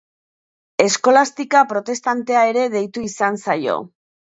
[0.85, 3.79] Eskolastika protestantea ere deitu izan zaio.